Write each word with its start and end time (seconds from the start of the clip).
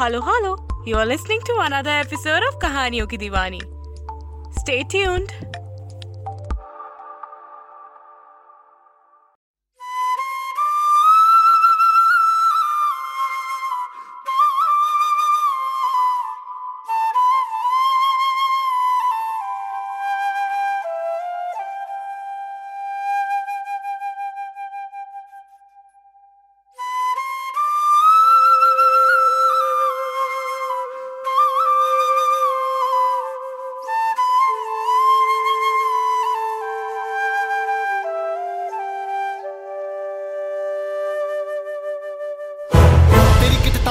Hello, 0.00 0.22
hello. 0.24 0.56
You 0.86 0.96
are 0.96 1.04
listening 1.04 1.40
to 1.44 1.58
another 1.60 1.90
episode 1.90 2.42
of 2.48 2.58
Kahaniyon 2.58 3.10
Ki 3.10 3.18
Diwani. 3.18 3.60
Stay 4.60 4.82
tuned. 4.82 5.30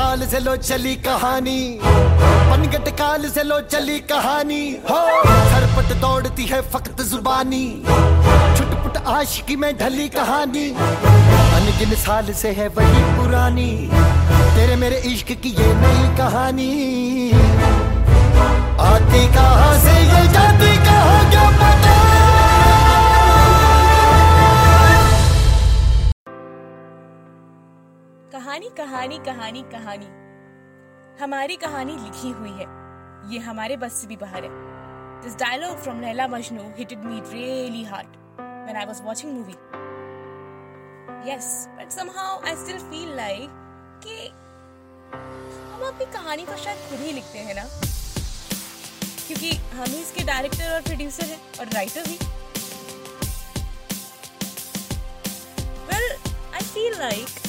ताल 0.10 0.26
से 0.26 0.40
लो 0.40 0.56
चली 0.58 0.96
कहानी। 0.96 1.80
पनगट 1.84 2.88
काल 2.98 3.30
से 3.30 3.44
लो 3.44 3.60
चली 3.62 4.00
कहानी। 4.00 4.62
हो, 4.90 5.02
सरपट 5.50 5.94
दौड़ती 6.02 6.46
है 6.46 6.62
फकत 6.62 7.02
जुबानी। 7.02 7.84
छुटपुट 8.58 8.98
आशिकी 9.08 9.56
में 9.56 9.78
ढली 9.78 10.08
कहानी। 10.10 10.66
अनगिन 11.58 11.96
साल 11.96 12.34
से 12.34 12.52
है 12.52 12.68
वही 12.68 13.04
पुरानी। 13.18 13.70
तेरे 14.56 14.76
मेरे 14.76 14.98
इश्क 15.06 15.32
की 15.44 15.50
ये 15.50 15.74
नई 15.76 16.18
कहानी। 16.18 16.72
आती 18.82 19.28
कहाँ 19.36 19.74
से, 19.80 20.00
ये 20.00 20.28
जाती 20.34 20.76
कहाँ, 20.86 21.30
क्या 21.30 21.50
पता? 21.62 22.19
कहानी 28.60 28.70
कहानी 28.78 29.18
कहानी 29.26 29.62
कहानी। 29.72 30.06
हमारी 31.22 31.56
कहानी 31.56 31.94
लिखी 31.96 32.30
हुई 32.30 32.50
है। 32.52 32.66
ये 33.32 33.40
हमारे 33.40 33.78
बस 33.78 33.94
से 33.94 34.08
भी 34.08 34.16
बाहर 34.18 34.44
है। 34.44 34.50
This 35.24 35.36
dialogue 35.36 35.78
from 35.78 36.02
Laila 36.02 36.28
Majnu 36.28 36.64
hitted 36.78 37.04
me 37.04 37.20
really 37.30 37.84
hard 37.84 38.08
when 38.40 38.78
I 38.78 38.86
was 38.86 39.02
watching 39.06 39.34
movie 39.34 39.56
yes 41.30 41.48
but 41.78 41.92
somehow 41.92 42.42
I 42.42 42.56
still 42.56 42.80
feel 42.80 43.16
like 43.16 43.50
कि 44.04 44.28
हम 45.78 45.88
अपनी 45.88 46.06
कहानी 46.14 46.46
को 46.46 46.58
शायद 46.64 46.90
खुद 46.90 47.00
ही 47.00 47.12
लिखते 47.12 47.40
हैं 47.40 47.56
ना। 47.56 47.64
क्योंकि 49.28 49.52
हम 49.52 49.86
ही 49.86 50.02
इसके 50.02 50.24
डायरेक्टर 50.24 50.74
और 50.74 50.82
प्रोड्यूसर 50.82 51.26
हैं 51.26 51.40
और 51.60 51.66
राइटर 51.74 52.04
भी। 52.08 52.18
Well, 55.92 56.12
I 56.54 56.62
feel 56.74 57.00
like 57.06 57.49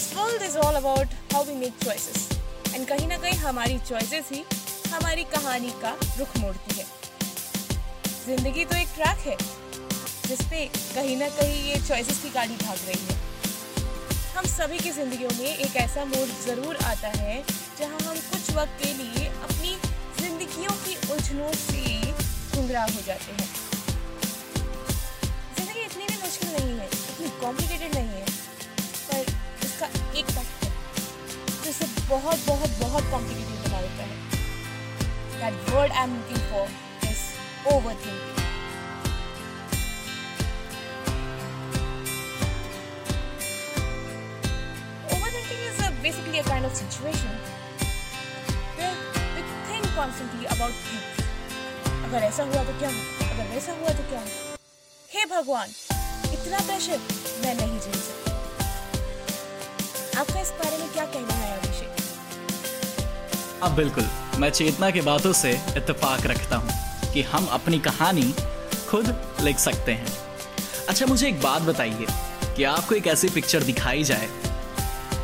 this 0.00 0.16
world 0.16 0.40
is 0.40 0.56
all 0.56 0.76
about 0.76 1.06
how 1.30 1.44
we 1.44 1.54
make 1.54 1.78
choices. 1.80 2.20
And 2.74 2.88
कहीं 2.88 3.06
ना 3.08 3.16
कहीं 3.22 3.38
हमारी 3.38 3.78
choices 3.88 4.30
ही 4.32 4.44
हमारी 4.92 5.24
कहानी 5.32 5.72
का 5.82 5.90
रुख 6.18 6.36
मोड़ती 6.40 6.76
है। 6.78 6.84
ज़िंदगी 8.26 8.64
तो 8.70 8.76
एक 8.76 8.88
ट्रैक 8.94 9.18
है, 9.26 9.36
जिसपे 10.28 10.64
कहीं 10.94 11.16
ना 11.16 11.28
कहीं 11.36 11.58
ये 11.64 11.76
choices 11.88 12.22
की 12.22 12.30
गाड़ी 12.38 12.56
भाग 12.64 12.78
रही 12.86 13.04
है। 13.10 13.18
हम 14.36 14.46
सभी 14.54 14.78
की 14.78 14.90
जिंदगियों 15.00 15.30
में 15.38 15.56
एक 15.66 15.76
ऐसा 15.84 16.04
मोड़ 16.14 16.28
ज़रूर 16.46 16.76
आता 16.92 17.12
है, 17.18 17.36
जहाँ 17.80 18.00
हम 18.00 18.16
कुछ 18.32 18.50
वक्त 18.56 18.82
के 18.84 18.92
लिए 19.02 19.26
अपनी 19.28 19.76
जिंदगियों 20.22 20.74
की 20.86 20.96
उलझनों 21.12 21.52
से 21.66 21.84
गुमराह 22.56 22.86
हो 22.96 23.02
जाते 23.06 23.32
हैं। 23.32 23.48
ज़िंदगी 25.56 25.80
इतनी 25.84 26.04
भी 26.06 26.18
मुश्किल 26.24 26.58
नहीं 26.58 26.78
है, 26.78 26.86
इतनी 26.86 27.38
कॉम्प्लिकेटेड 27.40 27.94
नहीं 27.94 28.20
है। 28.20 28.29
इसका 29.80 30.18
एक 30.18 30.26
तक 30.26 30.46
है 30.62 30.68
जो 31.64 31.70
इसे 31.70 31.86
बहुत 32.08 32.38
बहुत 32.46 32.70
बहुत 32.80 33.04
कॉम्प्लिकेटेड 33.10 33.58
बना 33.66 33.80
देता 33.80 34.02
है। 34.08 34.16
That 35.40 35.54
word 35.74 35.92
I 35.92 36.02
am 36.02 36.14
looking 36.16 36.42
for 36.50 36.66
is 37.10 37.22
over 37.74 37.94
thinking 38.04 38.38
basically 46.04 46.38
a 46.40 46.42
kind 46.44 46.66
of 46.66 46.72
situation 46.76 47.32
where 48.76 48.94
we 49.34 49.42
think 49.66 49.88
constantly 49.96 50.46
about 50.54 50.78
things. 50.86 51.20
अगर 52.06 52.24
ऐसा 52.28 52.42
हुआ 52.44 52.64
तो 52.70 52.78
क्या 52.78 52.88
हो 52.88 53.28
अगर 53.28 53.52
वैसा 53.52 53.72
हुआ 53.80 53.92
तो 54.00 54.08
क्या 54.08 54.20
हो 54.20 54.56
हे 55.10 55.24
भगवान, 55.36 55.68
इतना 56.32 56.58
प्रेशर 56.66 56.98
मैं 57.44 57.54
नहीं 57.54 57.78
झेल 57.80 58.00
सकती। 58.00 58.29
आपका 60.18 60.40
इस 60.40 60.50
बारे 60.50 60.78
में 60.78 60.88
क्या 60.92 61.04
कहना 61.04 61.34
है 61.34 61.58
अभिषेक? 61.58 61.88
अब 63.62 63.74
बिल्कुल 63.76 64.08
मैं 64.38 64.50
चेतना 64.50 64.90
की 64.90 65.00
बातों 65.00 65.32
से 65.32 65.50
इतफाक 65.76 66.26
रखता 66.26 66.56
हूँ 66.56 67.12
कि 67.12 67.22
हम 67.22 67.46
अपनी 67.46 67.78
कहानी 67.78 68.34
खुद 68.88 69.14
लिख 69.40 69.58
सकते 69.58 69.92
हैं। 69.92 70.06
अच्छा 70.88 71.06
मुझे 71.06 71.28
एक 71.28 71.40
बात 71.42 71.62
बताइए 71.62 72.06
कि 72.56 72.64
आपको 72.64 72.94
एक 72.94 73.06
ऐसी 73.06 73.28
पिक्चर 73.28 73.62
दिखाई 73.62 74.04
जाए 74.04 74.28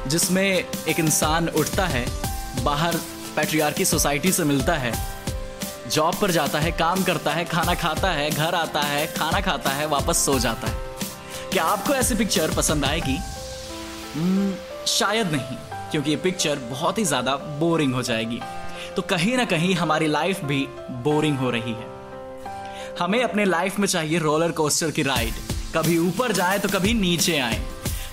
जिसमें 0.07 0.45
एक 0.45 1.01
इंसान 1.01 1.49
उठता 1.49 1.87
है 1.87 2.07
बाहर 2.65 2.97
पैट्रियार्की 3.37 3.85
सोसाइटी 3.85 4.33
से 4.33 4.45
मिलता 4.45 4.75
है 4.75 4.93
जॉब 5.91 6.15
पर 6.21 6.31
जाता 6.31 6.59
है 6.59 6.71
काम 6.73 7.03
करता 7.05 7.33
है 7.33 7.45
खाना 7.45 7.75
खाता 7.75 8.11
है 8.11 8.31
घर 8.31 8.55
आता 8.55 8.81
है 8.81 9.07
खाना 9.07 9.41
खाता 9.41 9.71
है 9.71 9.87
वापस 9.87 10.25
सो 10.27 10.39
जाता 10.39 10.69
है। 10.69 10.75
क्या 11.53 11.65
आपको 11.65 11.95
ऐसी 11.95 12.15
पिक्चर 12.15 12.55
पसंद 12.55 12.85
आएगी? 12.85 13.17
हम्म, 14.15 14.55
शायद 14.89 15.33
नहीं, 15.33 15.57
क्योंकि 15.91 16.11
ये 16.11 16.17
पिक्चर 16.17 16.59
बहुत 16.71 16.99
ही 16.99 17.05
ज़्यादा 17.05 17.37
बोरिंग 17.61 17.95
हो 17.95 18.03
जाएगी। 18.03 18.41
तो 18.97 19.03
कहीं 19.05 19.37
ना 19.37 19.45
कहीं 19.45 19.75
हमारी 19.75 20.07
लाइफ 20.07 20.45
भी 20.45 20.67
बोरिंग 21.05 21.39
हो 21.39 21.51
रही 21.51 21.73
है। 21.73 21.95
हमें 23.01 23.23
अपने 23.23 23.45
लाइफ 23.45 23.79
में 23.79 23.87
चाहिए 23.89 24.19
रोलर 24.19 24.53
कोस्टर 24.53 24.91
की 24.91 25.03
राइड 25.03 25.35
कभी 25.77 25.99
ऊपर 26.01 26.33
जाए 26.33 26.59
तो 26.59 26.69
कभी 26.69 26.95
नीचे 26.95 27.39
आए। 27.39 27.61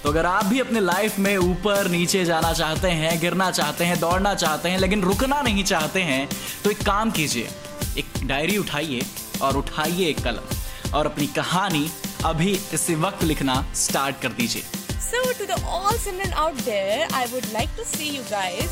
तो 0.04 0.10
अगर 0.10 0.26
आप 0.26 0.46
भी 0.46 0.60
अपने 0.60 0.80
लाइफ 0.80 1.20
में 1.20 1.36
ऊपर 1.38 1.88
नीचे 1.90 2.24
जाना 2.26 2.52
चाहते 2.54 2.90
हैं, 2.90 3.20
गिरना 3.20 3.50
चाहते 3.52 3.86
हैं, 3.86 4.00
दौड़ना 4.00 4.34
चाहते 4.36 4.70
हैं, 4.70 4.80
लेकिन 4.80 5.02
रुकना 5.02 5.42
नहीं 5.42 5.64
चाहते 5.64 6.02
हैं 6.02 6.28
तो 6.64 6.72
एक 6.72 6.84
काम 6.86 7.12
कीजिए। 7.12 7.50
एक 7.98 8.26
डायरी 8.28 8.58
उठाइए 8.58 9.02
और 9.42 9.58
उठाइए 9.58 10.08
एक 10.08 10.24
कलम। 10.24 10.92
और 10.94 11.06
अपनी 11.06 11.28
कहानी 11.36 11.90
अभी 12.26 12.60
इसी 12.74 12.96
वक्त 12.98 13.24
लिखना 13.24 13.64
स्टार्ट 13.76 14.22
कर 14.22 14.32
दीजिए। 14.32 14.64
So 15.14 15.20
to 15.32 15.46
the 15.46 15.62
all 15.68 15.92
Simran 15.94 16.32
out 16.34 16.56
there, 16.68 17.08
I 17.14 17.28
would 17.32 17.46
like 17.54 17.74
to 17.76 17.84
see 17.86 18.08
you 18.14 18.24
guys. 18.30 18.72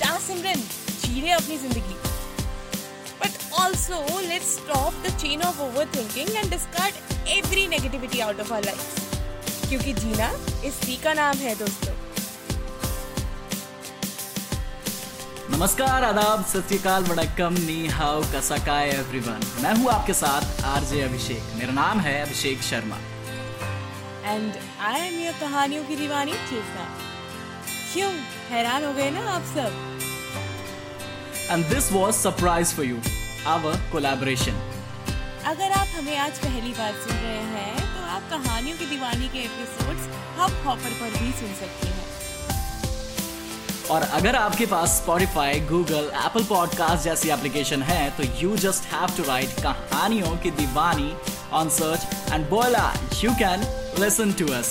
चाह 0.00 0.18
सिमरन 0.24 0.60
जी 1.04 1.30
अपनी 1.36 1.56
ज़िंदगी 1.58 1.96
But 3.22 3.38
also 3.60 4.00
let's 4.26 4.50
stop 4.58 4.98
the 5.06 5.14
chain 5.22 5.46
of 5.48 5.62
overthinking 5.68 6.34
and 6.42 6.52
discard 6.56 7.00
every 7.38 7.64
negativity 7.74 8.20
out 8.26 8.44
of 8.44 8.52
our 8.52 8.60
lives. 8.68 8.92
क्योंकि 9.68 9.92
जीना 10.02 10.30
इसी 10.68 10.96
का 11.04 11.14
नाम 11.22 11.36
है 11.46 11.54
दोस्तों 11.64 11.96
नमस्कार 15.56 16.04
आदाब 16.04 16.44
सत्यकाल 16.54 17.04
वड़क्कम 17.12 17.62
नी 17.66 17.82
हाउ 17.98 18.22
कसकाय 18.34 18.90
एवरीवन 19.02 19.52
मैं 19.62 19.74
हूँ 19.78 19.90
आपके 19.92 20.22
साथ 20.24 20.64
आरजे 20.76 21.02
अभिषेक 21.02 21.54
मेरा 21.60 21.82
नाम 21.84 22.00
है 22.08 22.20
Abhishek 22.22 22.62
Sharma 22.72 23.06
and 24.28 24.52
I 24.80 25.00
am 25.00 25.20
your 25.20 25.34
कहानियों 25.40 25.84
की 25.84 25.96
दीवानी 25.96 26.32
चेतना 26.32 26.86
क्यों? 27.92 28.10
हैरान 28.50 28.84
हो 28.84 28.92
गए 28.92 29.10
ना 29.10 29.20
आप 29.30 29.42
सब? 29.42 29.98
And 31.50 31.64
this 31.66 31.92
was 31.92 32.14
surprise 32.14 32.74
for 32.74 32.84
you 32.84 32.98
our 33.46 33.76
collaboration 33.92 34.58
अगर 35.44 35.70
आप 35.72 35.86
हमें 35.96 36.18
आज 36.18 36.38
पहली 36.38 36.72
बार 36.72 36.92
सुन 36.92 37.16
रहे 37.16 37.42
हैं 37.52 37.76
तो 37.76 38.06
आप 38.06 38.22
कहानियों 38.30 38.78
की 38.78 38.86
दीवानी 38.86 39.28
के 39.28 39.38
एपिसोड्स 39.38 40.04
हब 40.38 40.66
हॉपर 40.66 40.90
पर 41.00 41.10
भी 41.10 41.32
सुन 41.32 41.54
सकते 41.60 41.88
हैं। 41.88 42.06
और 43.90 44.02
अगर 44.02 44.36
आपके 44.36 44.66
पास 44.66 45.02
Spotify, 45.06 45.52
Google, 45.70 46.08
Apple 46.26 46.46
Podcast 46.52 47.02
जैसी 47.02 47.28
एप्लीकेशन 47.28 47.82
है 47.82 48.10
तो 48.10 48.22
you 48.22 48.56
just 48.56 48.84
have 48.94 49.16
to 49.16 49.22
write 49.22 49.50
कहानियों 49.62 50.36
की 50.36 50.50
दीवानी 50.50 51.14
ऑन 51.52 51.68
सर्च 51.68 52.32
एंड 52.32 52.48
बोला 52.48 52.94
you 53.24 53.30
can 53.30 53.87
listen 53.98 54.32
to 54.32 54.52
us 54.52 54.70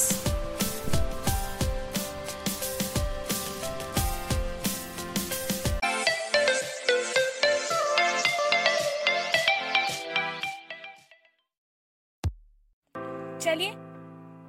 चलिए 13.41 13.71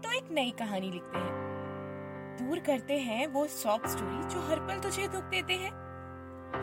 तो 0.03 0.13
एक 0.13 0.29
नई 0.33 0.51
कहानी 0.59 0.91
लिखते 0.91 1.19
हैं। 1.19 1.37
दूर 2.39 2.59
करते 2.59 2.95
हैं 2.99 3.27
वो 3.27 3.47
सॉफ्ट 3.47 3.87
स्टोरी 3.87 4.23
जो 4.29 4.41
हर 4.49 4.61
पल 4.61 4.79
तुझे 4.81 5.07
दुख 5.09 5.25
देते 5.25 5.55
हैं। 5.55 5.71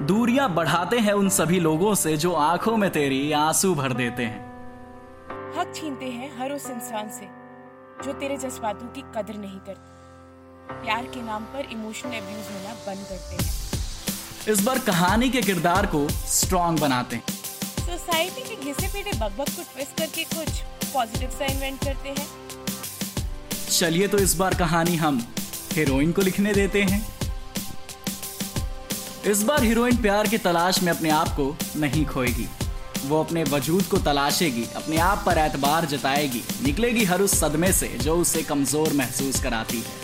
दूरियाँ 0.08 0.50
बढ़ाते 0.56 1.00
हैं 1.00 1.14
उन 1.14 1.30
सभी 1.30 1.60
लोगों 1.60 1.94
से 1.96 2.16
जो 2.18 2.34
आँखों 2.34 2.76
में 2.78 2.90
तेरी 2.90 3.32
आँसू 3.32 3.74
भर 3.76 3.94
देते 3.94 4.24
हैं। 4.24 4.44
हक 5.58 5.74
छीनते 5.76 6.06
हैं 6.06 6.38
हर 6.40 6.52
उस 6.52 6.70
इंसान 6.70 7.10
से। 7.10 7.26
जो 8.04 8.14
तेरे 8.14 8.38
जज्बातों 8.38 8.88
की 8.88 9.02
कदर 9.16 9.38
नहीं 9.38 9.60
करता। 9.60 10.82
प्यार 10.84 11.06
के 11.06 11.22
नाम 11.22 11.44
पर 11.54 11.68
इमोशनल 11.72 12.12
अब्यूज 12.12 12.46
होना 12.52 12.74
बंद 12.88 13.06
करते 13.10 13.44
हैं। 13.44 14.54
इस 14.54 14.62
बार 14.64 14.80
कहानी 14.80 15.30
के 15.30 15.42
किरदार 15.42 15.86
को 15.86 16.08
स्ट्रॉन्ग 16.10 16.80
बनाते 16.80 17.16
हैं। 17.16 17.24
सोसाइटी 17.80 18.42
के 18.42 18.56
घिसे 18.56 18.88
पीटे 18.88 19.18
बकबक 19.20 19.50
को 19.50 19.64
ट्विस्ट 19.64 19.98
करके 19.98 20.24
कुछ 20.24 20.62
पॉजिटिव 20.94 21.30
सा 21.30 21.46
इन्वेंट 21.46 21.84
करते 21.84 22.10
हैं। 22.10 22.28
चलिए 23.70 24.08
तो 24.08 24.18
इस 24.18 24.36
बार 24.36 24.54
कहानी 24.54 24.96
हम 24.96 25.24
हीरोइन 25.74 26.12
को 26.12 26.22
लिखने 26.22 26.54
देते 26.54 26.82
हैं। 26.84 27.02
इस 29.26 29.44
बार 29.44 29.64
हीरोइन 29.64 29.98
प्यार 30.02 30.28
की 30.28 30.38
तलाश 30.38 30.84
में 30.84 30.92
अपने 30.92 31.10
आप 31.10 31.30
को 31.30 31.56
नहीं 31.76 32.06
खोएगी। 32.06 32.48
वो 33.06 33.24
अपने 33.24 33.44
वजूद 33.46 33.84
को 33.84 33.98
तलाशेगी, 34.00 34.64
अपने 34.76 34.98
आप 35.00 35.24
पर 35.26 35.38
एतबार 35.38 35.86
जताएगी, 35.86 36.42
निकलेगी 36.64 37.04
हर 37.06 37.22
उस 37.22 37.40
सदमे 37.40 37.72
से 37.74 37.88
जो 38.00 38.16
उसे 38.18 38.44
कमज़ोर 38.44 38.94
महसूस 38.94 39.42
कराती 39.44 39.78
है। 39.80 40.04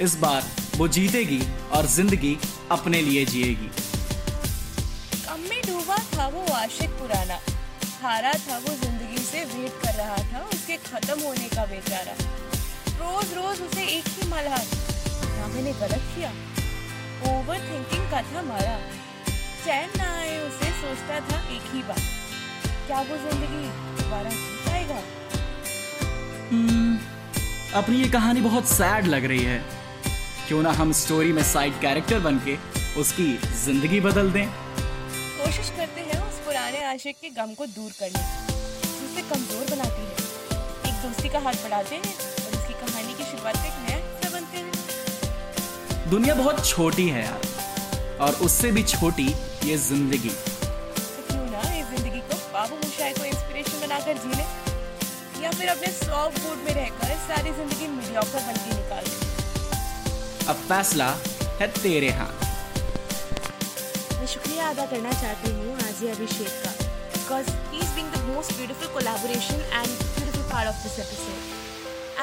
इस 0.00 0.16
बार 0.18 0.42
वो 0.76 0.88
जीतेगी 0.88 1.40
और 1.72 1.86
ज़िंदगी 1.88 2.36
अपने 2.72 3.00
लिए 3.02 3.24
जिएगी। 3.26 3.68
कम 5.18 5.40
में 5.50 5.60
डूबा 5.66 5.98
था 6.14 6.26
वो 6.28 6.44
आशिक 6.54 6.90
पुराना। 7.00 7.38
हारा 8.02 8.32
था 8.40 8.58
वो 8.58 8.74
ज़िंदगी 8.76 9.18
से 9.20 9.44
वेट 9.46 9.84
कर 9.84 9.94
रहा 9.94 10.16
था, 10.32 10.40
उसके 10.54 10.76
खत्म 10.88 11.20
होने 11.20 11.48
का 11.48 11.64
बेचारा। 11.66 12.16
रोज 12.96 13.32
रोज 13.34 13.60
उसे 13.62 13.84
एक 13.88 14.08
ही 14.08 14.28
मलहार। 14.30 14.66
क्या 15.20 15.46
मैंने 15.54 15.72
गलत 15.80 16.02
किया? 16.16 16.32
ओवर 17.28 17.58
थिंकिंग 17.60 18.10
का 18.10 18.20
था 18.22 18.42
मारा। 18.42 18.76
चैन 19.64 19.90
ना 19.98 20.06
आए 20.14 20.32
उसे 20.46 20.70
सोचता 20.78 21.18
था 21.28 21.36
एक 21.50 21.68
ही 21.74 21.82
बात 21.82 22.00
क्या 22.86 22.98
वो 23.00 23.16
ज़िंदगी 23.18 23.68
दोबारा 24.00 24.30
जी 24.30 24.56
पाएगा? 24.64 24.98
हम्म, 26.50 26.98
अपनी 27.80 27.96
ये 27.96 28.08
कहानी 28.10 28.40
बहुत 28.40 28.66
सैड 28.68 29.06
लग 29.06 29.24
रही 29.24 29.44
है। 29.44 29.58
क्यों 30.48 30.60
ना 30.62 30.72
हम 30.72 30.92
स्टोरी 30.92 31.32
में 31.32 31.42
साइड 31.52 31.80
कैरेक्टर 31.80 32.18
बन 32.26 32.40
के 32.46 32.56
उसकी 33.00 33.26
ज़िंदगी 33.64 34.00
बदल 34.00 34.30
दें। 34.32 34.46
कोशिश 34.48 35.70
करते 35.78 36.00
हैं 36.00 36.20
उस 36.26 36.38
पुराने 36.44 36.84
आशिक 36.84 37.16
के 37.22 37.30
गम 37.40 37.54
को 37.54 37.66
दूर 37.68 37.90
करने 38.00 38.20
की, 38.20 38.52
उसे 39.06 39.22
कमज़ोर 39.30 39.64
बनाती 39.70 40.02
है। 40.02 40.90
एक 40.90 41.02
दोस्ती 41.06 41.28
का 41.28 41.38
हाथ 41.46 41.64
बढ़ाते 41.64 41.94
हैं 41.96 42.12
और 42.12 42.60
उसकी 42.60 42.74
कहानी 42.84 43.14
की 43.14 43.30
शुरुआत 43.30 43.56
एक 43.56 43.80
नया 43.88 43.96
हिस्सा 43.96 44.38
बनते 44.38 44.58
हैं। 44.58 46.10
दुनिया 46.10 46.34
बहुत 46.34 46.64
छोटी 46.66 47.08
है 47.08 47.24
यार 47.24 47.52
और 48.24 48.34
उससे 48.44 48.70
भी 48.72 48.82
छोटी 48.84 49.28
ये 49.64 49.76
ज़िंदगी। 49.82 50.28
तो 50.28 51.22
क्यों 51.28 51.44
ना 51.50 51.60
इस 51.78 51.86
ज़िंदगी 51.90 52.20
को 52.30 52.36
बाबू 52.52 52.76
मुशाई 52.76 53.12
को 53.12 53.24
इंस्पिरेशन 53.24 53.80
बनाकर 53.80 54.18
जी 54.24 54.28
ले? 54.36 54.44
या 55.42 55.50
फिर 55.50 55.68
अपने 55.68 55.88
सॉफ्ट 55.92 56.40
मूड 56.42 56.58
में 56.66 56.74
रहकर 56.74 57.16
सारी 57.28 57.52
ज़िंदगी 57.52 57.86
मीडियोकर 57.94 58.42
बन 58.48 58.56
के 58.64 58.76
निकाल 58.76 59.04
दे? 59.04 59.16
अब 60.48 60.56
फैसला 60.68 61.08
है 61.60 61.66
तेरे 61.80 62.10
हाथ। 62.18 62.44
मैं 64.18 64.26
शुक्रिया 64.34 64.68
अदा 64.70 64.86
करना 64.86 65.12
चाहती 65.22 65.50
हूँ 65.52 65.74
आजी 65.88 66.08
अभिषेक 66.10 66.62
का 66.64 66.70
because 67.16 67.50
he 67.72 67.78
is 67.78 67.94
being 67.94 68.12
the 68.12 68.22
most 68.28 68.56
beautiful 68.56 68.88
collaboration 68.94 69.60
and 69.72 69.88
beautiful 69.88 70.46
part 70.52 70.68
of 70.68 70.82
this 70.82 70.98
episode 71.06 71.38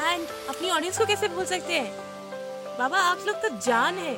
and 0.06 0.28
अपनी 0.50 0.70
ऑडियंस 0.70 0.98
को 0.98 1.06
कैसे 1.06 1.28
भूल 1.36 1.46
सकते 1.58 1.74
हैं? 1.74 1.92
बाबा 2.80 2.98
आप 3.12 3.28
लोग 3.28 3.42
तो 3.42 3.50
जान 3.68 3.98
है। 3.98 4.16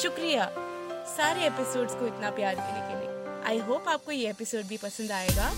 शुक्रिया। 0.00 0.50
सारे 1.08 1.46
एपिसोड्स 1.46 1.94
को 1.94 2.06
इतना 2.06 2.30
प्यार 2.30 2.54
देने 2.54 2.80
के 2.80 3.00
लिए। 3.00 3.42
आई 3.48 3.58
होप 3.58 3.88
आपको 3.88 4.12
ये 4.12 4.30
एपिसोड 4.30 4.64
भी 4.64 4.76
पसंद 4.76 5.12
आएगा। 5.12 5.48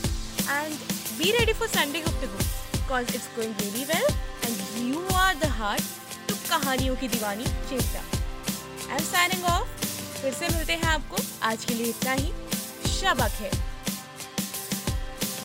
And 0.50 0.74
be 1.18 1.30
ready 1.32 1.52
for 1.52 1.68
Sunday 1.68 2.00
गुप्त 2.00 2.26
because 2.26 3.14
it's 3.14 3.28
going 3.36 3.54
really 3.60 3.84
well 3.84 4.06
and 4.46 4.92
you 4.92 5.06
are 5.14 5.34
the 5.34 5.44
heart 5.44 6.28
to 6.28 6.34
कहानियों 6.50 6.96
की 6.96 7.08
दीवानी 7.08 7.44
Chetna 7.44 8.00
I 8.90 8.96
am 8.96 9.04
signing 9.04 9.44
of 9.44 9.68
फिर 10.22 10.32
से 10.34 10.48
मिलते 10.48 10.72
हैं 10.72 10.84
आपको। 10.84 11.16
आज 11.42 11.64
के 11.64 11.74
लिए 11.74 11.86
इतना 11.86 12.12
ही। 12.12 12.32
शबक 12.92 13.40
है। 13.40 13.69